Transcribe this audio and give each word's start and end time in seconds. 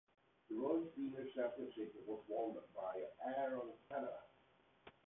The 0.49 0.55
World 0.59 0.89
Seniors 0.95 1.31
Championship 1.35 1.93
was 2.07 2.23
won 2.27 2.55
by 2.75 3.03
Aaron 3.37 3.71
Canavan. 3.87 4.29